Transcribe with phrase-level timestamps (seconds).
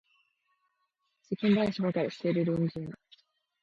[1.21, 2.91] 世間話ばかりしている隣人